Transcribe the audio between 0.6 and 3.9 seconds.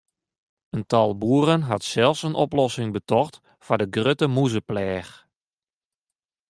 In tal boeren hat sels in oplossing betocht foar de